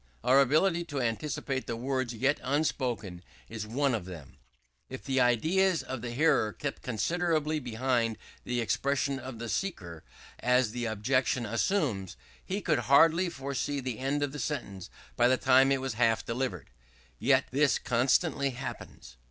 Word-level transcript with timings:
Our 0.23 0.41
ability 0.41 0.83
to 0.85 0.99
anticipate 0.99 1.67
the 1.67 1.75
words 1.77 2.11
yet 2.11 2.39
unspoken 2.41 3.23
is 3.47 3.67
one 3.67 3.93
of 3.93 4.05
them 4.05 4.37
If 4.89 5.03
the 5.03 5.19
ideas 5.21 5.83
of 5.83 6.01
the 6.01 6.09
hearer 6.09 6.53
kept 6.53 6.81
considerably 6.81 7.59
behind 7.59 8.17
the, 8.43 8.61
expressions 8.61 9.19
of 9.19 9.37
the 9.37 9.47
speaker, 9.47 10.03
as 10.39 10.71
the 10.71 10.85
objection 10.85 11.45
assumes, 11.45 12.17
he 12.43 12.61
could 12.61 12.79
hardly 12.89 13.29
foresee 13.29 13.79
the 13.79 13.99
end 13.99 14.23
of 14.23 14.33
a 14.33 14.39
sentence 14.39 14.89
by 15.15 15.27
the 15.27 15.37
time 15.37 15.71
it 15.71 15.81
was 15.81 15.93
half 15.93 16.25
delivered: 16.25 16.71
yet 17.19 17.45
this 17.51 17.77
constantly 17.77 18.49
happens. 18.49 19.17